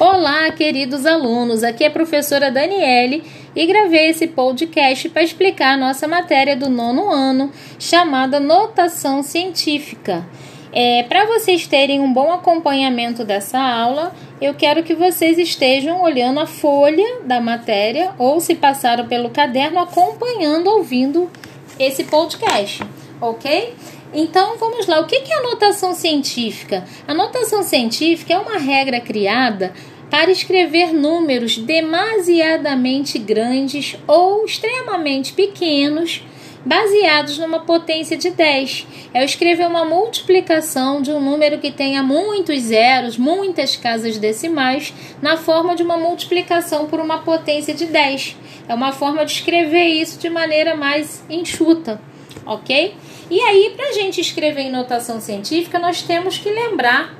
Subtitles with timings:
[0.00, 1.62] Olá, queridos alunos.
[1.62, 3.22] Aqui é a professora Daniele
[3.54, 10.26] e gravei esse podcast para explicar a nossa matéria do nono ano, chamada Notação Científica.
[10.72, 16.40] É, para vocês terem um bom acompanhamento dessa aula, eu quero que vocês estejam olhando
[16.40, 21.30] a folha da matéria ou, se passaram pelo caderno, acompanhando, ouvindo
[21.78, 22.82] esse podcast,
[23.20, 23.74] ok?
[24.14, 26.84] Então vamos lá, o que é a notação científica?
[27.08, 29.72] A notação científica é uma regra criada
[30.10, 36.22] para escrever números demasiadamente grandes ou extremamente pequenos,
[36.62, 38.86] baseados numa potência de 10.
[39.14, 45.38] É escrever uma multiplicação de um número que tenha muitos zeros, muitas casas decimais, na
[45.38, 48.36] forma de uma multiplicação por uma potência de 10.
[48.68, 51.98] É uma forma de escrever isso de maneira mais enxuta,
[52.44, 52.94] ok?
[53.32, 57.14] E aí, para a gente escrever em notação científica, nós temos que lembrar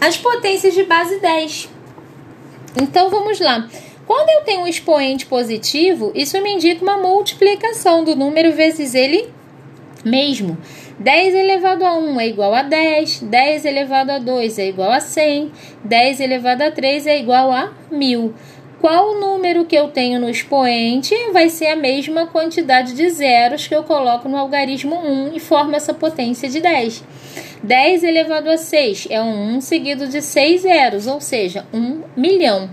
[0.00, 1.68] as potências de base 10.
[2.80, 3.68] Então vamos lá.
[4.06, 9.28] Quando eu tenho um expoente positivo, isso me indica uma multiplicação do número vezes ele
[10.04, 10.56] mesmo.
[10.96, 15.00] 10 elevado a 1 é igual a 10, 10 elevado a 2 é igual a
[15.00, 15.50] 100,
[15.82, 18.32] 10 elevado a 3 é igual a 1000
[18.80, 23.74] qual número que eu tenho no expoente vai ser a mesma quantidade de zeros que
[23.74, 27.02] eu coloco no algarismo 1 e forma essa potência de 10.
[27.62, 32.70] 10 elevado a 6 é um 1 seguido de 6 zeros, ou seja, 1 milhão.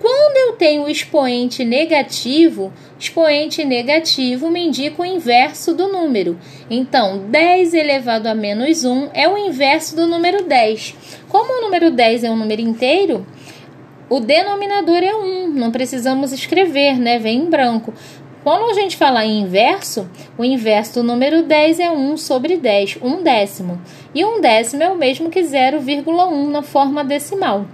[0.00, 6.38] Quando eu tenho o expoente negativo, expoente negativo me indica o inverso do número.
[6.70, 10.94] Então, 10 elevado a menos 1 é o inverso do número 10.
[11.28, 13.26] Como o número 10 é um número inteiro,
[14.08, 17.18] o denominador é 1, não precisamos escrever, né?
[17.18, 17.92] Vem em branco.
[18.44, 22.98] Quando a gente falar em inverso, o inverso do número 10 é 1 sobre 10,
[23.02, 23.80] um décimo.
[24.14, 27.66] E um décimo é o mesmo que 0,1 na forma decimal.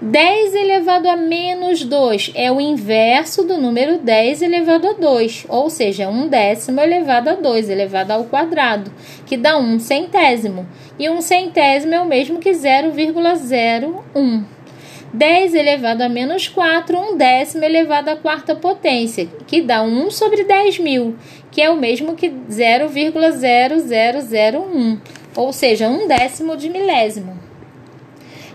[0.00, 5.70] 10 elevado a menos 2 é o inverso do número 10 elevado a 2, ou
[5.70, 8.92] seja, um décimo elevado a 2 elevado ao quadrado,
[9.24, 10.66] que dá um centésimo.
[10.98, 14.42] E um centésimo é o mesmo que 0,01.
[15.12, 20.44] 10 elevado a menos 4, um décimo elevado à quarta potência, que dá 1 sobre
[20.44, 21.14] 10 mil,
[21.50, 24.98] que é o mesmo que 0,0001,
[25.36, 27.38] ou seja, um décimo de milésimo.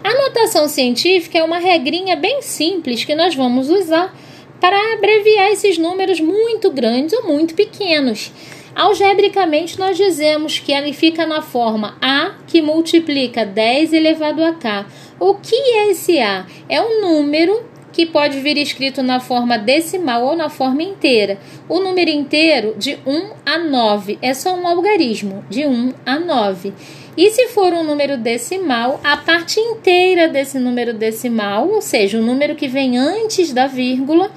[0.03, 4.11] A notação científica é uma regrinha bem simples que nós vamos usar
[4.59, 8.31] para abreviar esses números muito grandes ou muito pequenos.
[8.77, 14.85] Algebricamente, nós dizemos que ele fica na forma A, que multiplica 10 elevado a K.
[15.19, 16.45] O que é esse A?
[16.69, 21.39] É um número que pode vir escrito na forma decimal ou na forma inteira.
[21.67, 26.71] O número inteiro de 1 a 9 é só um algarismo, de 1 a 9.
[27.17, 32.21] E se for um número decimal, a parte inteira desse número decimal, ou seja, o
[32.21, 34.29] número que vem antes da vírgula,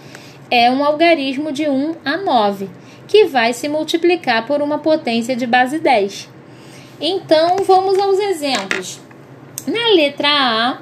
[0.50, 2.79] é um algarismo de 1 a 9
[3.10, 6.28] que vai se multiplicar por uma potência de base 10.
[7.00, 9.00] Então, vamos aos exemplos.
[9.66, 10.78] Na letra A,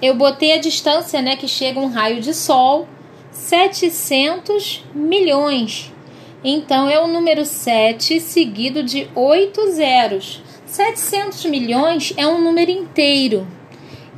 [0.00, 2.86] eu botei a distância né, que chega um raio de Sol,
[3.32, 5.92] 700 milhões.
[6.44, 10.40] Então, é o número 7 seguido de 8 zeros.
[10.64, 13.48] 700 milhões é um número inteiro.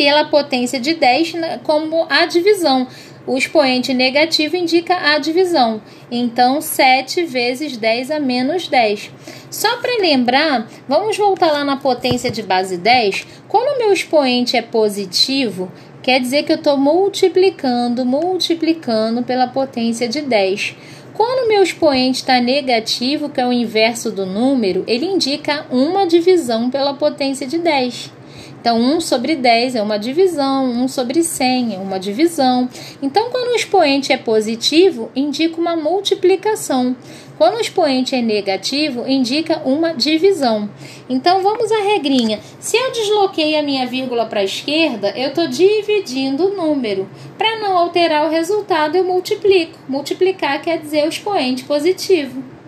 [0.00, 2.88] pela potência de 10 como a divisão.
[3.26, 5.82] O expoente negativo indica a divisão.
[6.10, 9.10] Então, 7 vezes 10 a menos 10.
[9.50, 13.26] Só para lembrar, vamos voltar lá na potência de base 10.
[13.46, 15.70] Quando o meu expoente é positivo,
[16.02, 20.76] quer dizer que eu estou multiplicando, multiplicando pela potência de 10.
[21.12, 26.06] Quando o meu expoente está negativo, que é o inverso do número, ele indica uma
[26.06, 28.18] divisão pela potência de 10.
[28.60, 32.68] Então, 1 sobre 10 é uma divisão, 1 sobre 100 é uma divisão.
[33.00, 36.94] Então, quando o expoente é positivo, indica uma multiplicação.
[37.38, 40.68] Quando o expoente é negativo, indica uma divisão.
[41.08, 42.38] Então, vamos à regrinha.
[42.58, 47.08] Se eu desloquei a minha vírgula para a esquerda, eu estou dividindo o número.
[47.38, 49.78] Para não alterar o resultado, eu multiplico.
[49.88, 52.59] Multiplicar quer dizer o expoente positivo.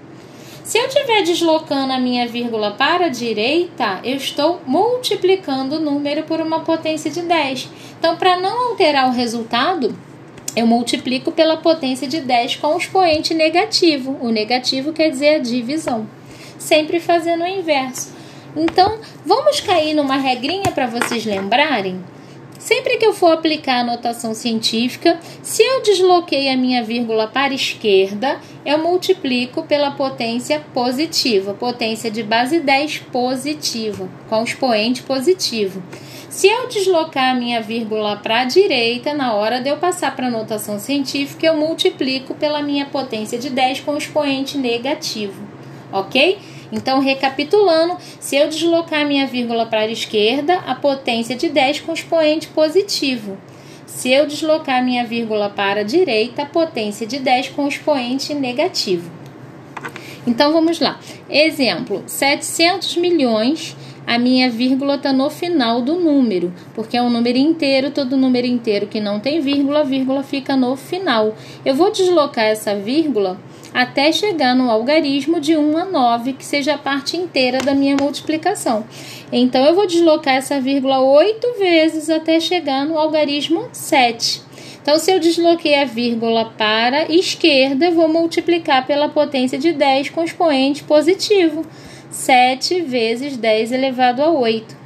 [0.64, 6.22] Se eu estiver deslocando a minha vírgula para a direita, eu estou multiplicando o número
[6.22, 7.68] por uma potência de 10.
[7.98, 9.92] Então, para não alterar o resultado,
[10.54, 14.16] eu multiplico pela potência de 10 com o expoente negativo.
[14.20, 16.06] O negativo quer dizer a divisão.
[16.58, 18.12] Sempre fazendo o inverso.
[18.56, 22.04] Então, vamos cair numa regrinha para vocês lembrarem?
[22.62, 27.50] Sempre que eu for aplicar a notação científica, se eu desloquei a minha vírgula para
[27.50, 35.82] a esquerda, eu multiplico pela potência positiva, potência de base 10 positiva, com expoente positivo.
[36.30, 40.28] Se eu deslocar a minha vírgula para a direita, na hora de eu passar para
[40.28, 45.42] a notação científica, eu multiplico pela minha potência de 10 com expoente negativo,
[45.92, 46.38] ok?
[46.72, 51.92] Então, recapitulando, se eu deslocar minha vírgula para a esquerda, a potência de 10 com
[51.92, 53.36] expoente positivo.
[53.84, 59.10] Se eu deslocar minha vírgula para a direita, a potência de 10 com expoente negativo.
[60.26, 60.98] Então, vamos lá.
[61.28, 63.76] Exemplo, 700 milhões
[64.06, 68.46] a minha vírgula está no final do número, porque é um número inteiro, todo número
[68.46, 71.34] inteiro que não tem vírgula, a vírgula fica no final.
[71.64, 73.38] Eu vou deslocar essa vírgula
[73.72, 77.96] até chegar no algarismo de 1 a 9, que seja a parte inteira da minha
[77.96, 78.84] multiplicação.
[79.32, 84.42] Então, eu vou deslocar essa vírgula 8 vezes até chegar no algarismo 7.
[84.82, 89.72] Então, se eu desloquei a vírgula para a esquerda, eu vou multiplicar pela potência de
[89.72, 91.64] 10 com expoente positivo.
[92.12, 94.76] 7 vezes 10 elevado a 8.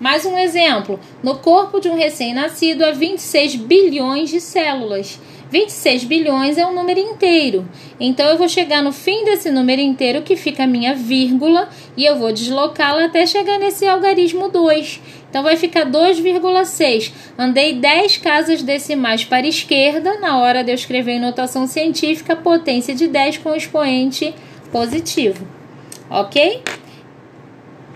[0.00, 0.98] Mais um exemplo.
[1.22, 5.20] No corpo de um recém-nascido há 26 bilhões de células.
[5.50, 7.66] 26 bilhões é um número inteiro.
[7.98, 12.04] Então eu vou chegar no fim desse número inteiro, que fica a minha vírgula, e
[12.04, 15.00] eu vou deslocá-la até chegar nesse algarismo 2.
[15.30, 17.12] Então vai ficar 2,6.
[17.38, 22.36] Andei 10 casas decimais para a esquerda, na hora de eu escrever em notação científica,
[22.36, 24.34] potência de 10 com expoente
[24.70, 25.46] positivo.
[26.10, 26.62] OK?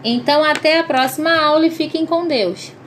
[0.04, 2.73] Então até a próxima aula e fiquem com Deus.